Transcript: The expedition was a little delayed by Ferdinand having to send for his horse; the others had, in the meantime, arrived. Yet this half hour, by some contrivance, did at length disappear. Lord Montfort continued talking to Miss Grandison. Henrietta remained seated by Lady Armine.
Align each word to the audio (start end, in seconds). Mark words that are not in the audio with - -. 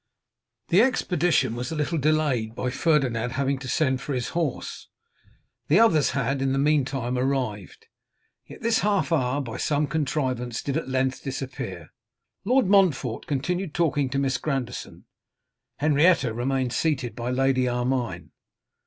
The 0.69 0.81
expedition 0.81 1.53
was 1.55 1.71
a 1.71 1.75
little 1.75 1.99
delayed 1.99 2.55
by 2.55 2.71
Ferdinand 2.71 3.33
having 3.33 3.59
to 3.59 3.67
send 3.67 4.01
for 4.01 4.13
his 4.15 4.29
horse; 4.29 4.87
the 5.67 5.79
others 5.79 6.09
had, 6.17 6.41
in 6.41 6.53
the 6.53 6.57
meantime, 6.57 7.19
arrived. 7.19 7.85
Yet 8.43 8.61
this 8.63 8.79
half 8.79 9.11
hour, 9.11 9.41
by 9.41 9.57
some 9.57 9.85
contrivance, 9.85 10.63
did 10.63 10.75
at 10.75 10.89
length 10.89 11.21
disappear. 11.21 11.91
Lord 12.45 12.65
Montfort 12.65 13.27
continued 13.27 13.75
talking 13.75 14.09
to 14.09 14.17
Miss 14.17 14.39
Grandison. 14.39 15.05
Henrietta 15.77 16.33
remained 16.33 16.73
seated 16.73 17.15
by 17.15 17.29
Lady 17.29 17.67
Armine. 17.69 18.31